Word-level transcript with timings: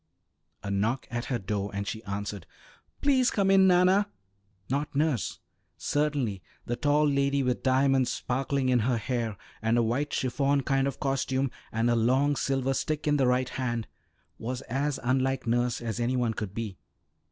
A 0.63 0.71
knock 0.71 1.07
at 1.11 1.25
her 1.25 1.37
door, 1.37 1.69
and 1.75 1.85
she 1.87 2.03
answered, 2.05 2.47
"Please 3.03 3.29
come 3.29 3.51
in, 3.51 3.67
Nanna!" 3.67 4.09
Not 4.67 4.95
nurse. 4.95 5.37
Certainly 5.77 6.41
the 6.65 6.75
tall 6.75 7.07
lady 7.07 7.43
with 7.43 7.61
diamonds 7.61 8.11
sparkling 8.11 8.69
in 8.69 8.79
her 8.79 8.97
hair, 8.97 9.37
and 9.61 9.77
a 9.77 9.83
white 9.83 10.09
chiffon 10.11 10.61
kind 10.61 10.87
of 10.87 10.99
costume, 10.99 11.51
and 11.71 11.87
a 11.87 11.95
long 11.95 12.35
silver 12.35 12.73
stick 12.73 13.07
in 13.07 13.17
the 13.17 13.27
right 13.27 13.49
hand, 13.49 13.87
was 14.39 14.61
as 14.61 14.99
unlike 15.03 15.45
nurse 15.45 15.81
as 15.81 15.99
any 15.99 16.15
one 16.15 16.33
could 16.33 16.55
be. 16.55 16.79